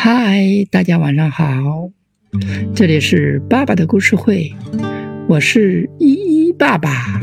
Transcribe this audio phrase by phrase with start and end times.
[0.00, 1.90] 嗨，大家晚上好，
[2.72, 4.54] 这里是爸爸的故事会，
[5.28, 7.20] 我是依依爸爸。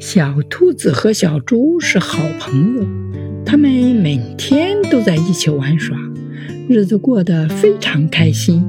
[0.00, 2.86] 小兔子和小猪是好朋友，
[3.44, 5.94] 他们每天都在一起玩耍，
[6.66, 8.66] 日子过得非常开心。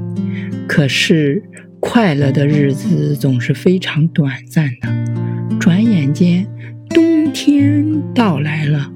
[0.68, 1.42] 可是，
[1.80, 6.46] 快乐的日子总是非常短暂的，转眼间
[6.90, 8.92] 冬天到来了。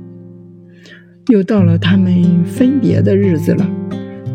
[1.29, 3.67] 又到了他们分别的日子了，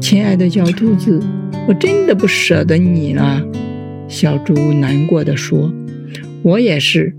[0.02, 1.22] 亲爱的小兔子，
[1.68, 3.46] 我真的不舍得你了。
[4.08, 5.72] 小猪难过的说
[6.42, 7.14] ：“我也是，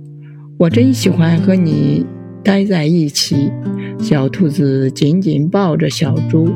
[0.59, 2.05] 我真喜欢和你
[2.43, 3.52] 待在一起。”
[4.01, 6.51] 小兔子紧紧抱着小猪。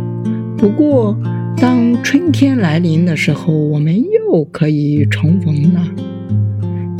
[0.56, 1.16] 不过，
[1.56, 5.86] 当春天来临的时候，我们又可以重逢了。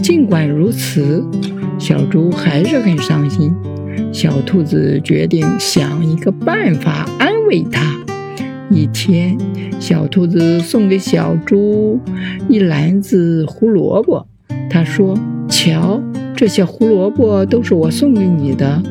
[0.01, 1.27] 尽管如此，
[1.77, 3.53] 小猪还是很伤心。
[4.13, 7.97] 小兔子决定想一个办法安慰它。
[8.71, 9.37] 一天，
[9.79, 12.01] 小兔子送给小猪
[12.49, 14.27] 一篮子胡萝卜。
[14.71, 15.17] 他说
[15.49, 16.03] ：“瞧，
[16.35, 18.83] 这些胡萝卜都是我送给你的，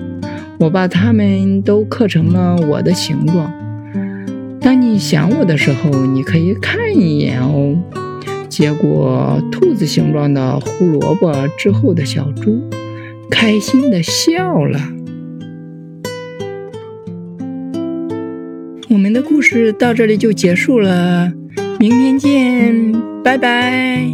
[0.60, 3.52] 我把它们都刻成了我的形状。
[4.62, 7.76] 当你想我的时候，你可以看一眼哦。”
[8.48, 12.62] 结果，兔子形状的胡萝卜之后的小猪
[13.30, 14.80] 开心的笑了。
[18.90, 21.32] 我们的故事到这里就结束了，
[21.80, 24.08] 明天见，拜拜。